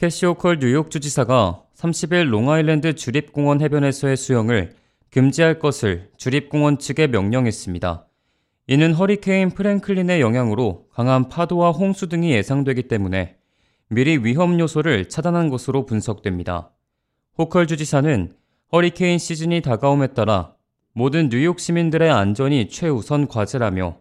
캐시 0.00 0.27
호컬 0.27 0.60
뉴욕 0.60 0.90
주지사가 0.90 1.62
30일 1.76 2.24
롱아일랜드 2.30 2.94
주립공원 2.94 3.60
해변에서의 3.60 4.16
수영을 4.16 4.72
금지할 5.10 5.58
것을 5.58 6.08
주립공원 6.16 6.78
측에 6.78 7.06
명령했습니다. 7.08 8.06
이는 8.68 8.94
허리케인 8.94 9.50
프랭클린의 9.50 10.22
영향으로 10.22 10.86
강한 10.90 11.28
파도와 11.28 11.72
홍수 11.72 12.08
등이 12.08 12.32
예상되기 12.32 12.84
때문에 12.84 13.36
미리 13.88 14.16
위험 14.16 14.58
요소를 14.58 15.10
차단한 15.10 15.50
것으로 15.50 15.84
분석됩니다. 15.84 16.70
호컬 17.36 17.66
주지사는 17.66 18.32
허리케인 18.72 19.18
시즌이 19.18 19.60
다가옴에 19.60 20.14
따라 20.14 20.54
모든 20.94 21.28
뉴욕 21.28 21.60
시민들의 21.60 22.10
안전이 22.10 22.70
최우선 22.70 23.28
과제라며 23.28 23.98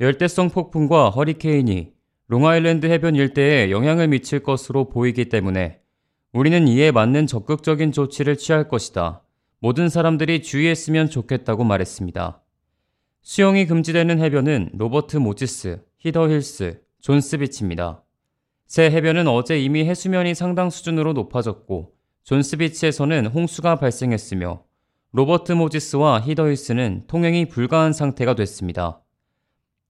열대성 0.00 0.48
폭풍과 0.48 1.10
허리케인이 1.10 1.93
롱아일랜드 2.26 2.86
해변 2.86 3.16
일대에 3.16 3.70
영향을 3.70 4.08
미칠 4.08 4.42
것으로 4.42 4.88
보이기 4.88 5.28
때문에 5.28 5.80
우리는 6.32 6.66
이에 6.66 6.90
맞는 6.90 7.26
적극적인 7.26 7.92
조치를 7.92 8.38
취할 8.38 8.66
것이다. 8.66 9.22
모든 9.60 9.90
사람들이 9.90 10.42
주의했으면 10.42 11.10
좋겠다고 11.10 11.64
말했습니다. 11.64 12.40
수영이 13.20 13.66
금지되는 13.66 14.20
해변은 14.20 14.70
로버트 14.72 15.18
모지스, 15.18 15.82
히더 15.98 16.30
힐스, 16.30 16.80
존스 17.02 17.38
비치입니다. 17.38 18.02
세 18.66 18.90
해변은 18.90 19.28
어제 19.28 19.60
이미 19.60 19.84
해수면이 19.84 20.34
상당 20.34 20.70
수준으로 20.70 21.12
높아졌고 21.12 21.92
존스 22.24 22.56
비치에서는 22.56 23.26
홍수가 23.26 23.76
발생했으며 23.76 24.64
로버트 25.12 25.52
모지스와 25.52 26.22
히더 26.22 26.48
힐스는 26.48 27.04
통행이 27.06 27.48
불가한 27.48 27.92
상태가 27.92 28.34
됐습니다. 28.34 29.03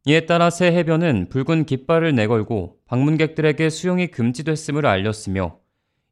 이에 0.07 0.27
따라 0.27 0.51
세 0.51 0.67
해변은 0.67 1.31
붉은 1.31 1.65
깃발을 1.65 2.15
내걸고 2.15 2.77
방문객들에게 2.87 3.71
수영이 3.71 4.09
금지됐음을 4.09 4.85
알렸으며 4.85 5.59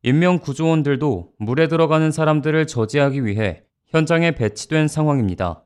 인명구조원들도 0.03 1.33
물에 1.39 1.69
들어가는 1.69 2.11
사람들을 2.11 2.67
저지하기 2.67 3.27
위해 3.27 3.65
현장에 3.89 4.31
배치된 4.31 4.89
상황입니다. 4.89 5.65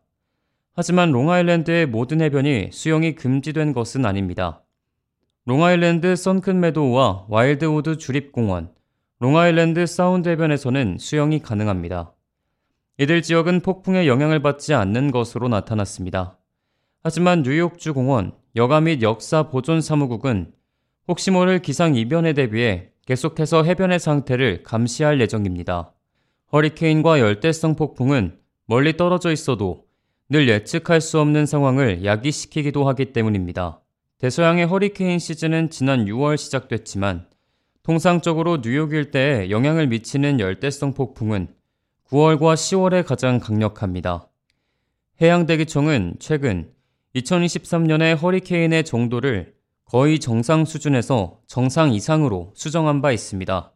하지만 0.75 1.13
롱아일랜드의 1.13 1.87
모든 1.87 2.21
해변이 2.21 2.71
수영이 2.73 3.15
금지된 3.15 3.73
것은 3.73 4.05
아닙니다. 4.05 4.65
롱아일랜드 5.45 6.17
선큰 6.17 6.59
메도우와 6.59 7.27
와일드우드 7.29 7.97
주립공원, 7.97 8.73
롱아일랜드 9.21 9.87
사운드 9.87 10.29
해변에서는 10.29 10.99
수영이 10.99 11.39
가능합니다. 11.39 12.13
이들 12.99 13.23
지역은 13.23 13.61
폭풍의 13.61 14.09
영향을 14.09 14.43
받지 14.43 14.75
않는 14.75 15.13
것으로 15.13 15.47
나타났습니다. 15.47 16.39
하지만 17.09 17.45
뉴욕주 17.45 17.95
공원, 17.95 18.33
여가 18.57 18.81
및 18.81 19.01
역사 19.01 19.45
보존 19.45 19.81
사무국은 19.81 20.51
혹시 21.07 21.31
모를 21.31 21.63
기상 21.63 21.95
이변에 21.95 22.33
대비해 22.33 22.89
계속해서 23.07 23.63
해변의 23.63 24.01
상태를 24.01 24.65
감시할 24.65 25.21
예정입니다. 25.21 25.93
허리케인과 26.53 27.21
열대성 27.21 27.77
폭풍은 27.77 28.41
멀리 28.67 28.97
떨어져 28.97 29.31
있어도 29.31 29.85
늘 30.29 30.49
예측할 30.49 31.01
수 31.01 31.21
없는 31.21 31.47
상황을 31.47 32.05
야기시키기도 32.05 32.89
하기 32.89 33.13
때문입니다. 33.13 33.81
대서양의 34.19 34.67
허리케인 34.67 35.21
시즌은 35.21 35.71
지난 35.71 36.07
6월 36.07 36.37
시작됐지만 36.37 37.29
통상적으로 37.85 38.63
뉴욕 38.63 38.93
일대에 38.93 39.51
영향을 39.51 39.87
미치는 39.87 40.41
열대성 40.41 40.95
폭풍은 40.95 41.55
9월과 42.11 42.55
10월에 42.55 43.07
가장 43.07 43.39
강력합니다. 43.39 44.29
해양대기청은 45.21 46.17
최근 46.19 46.75
2023년의 47.17 48.21
허리케인의 48.21 48.85
정도를 48.85 49.55
거의 49.85 50.19
정상 50.19 50.65
수준에서 50.65 51.41
정상 51.47 51.93
이상으로 51.93 52.53
수정한 52.55 53.01
바 53.01 53.13
있습니다. 53.13 53.73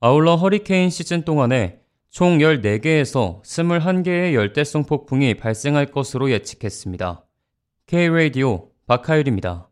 아울러 0.00 0.36
허리케인 0.36 0.90
시즌 0.90 1.22
동안에 1.24 1.80
총 2.10 2.38
14개에서 2.38 3.42
21개의 3.42 4.34
열대성 4.34 4.84
폭풍이 4.84 5.34
발생할 5.34 5.86
것으로 5.86 6.30
예측했습니다. 6.30 7.24
K-Radio 7.86 8.68
박하율입니다. 8.86 9.67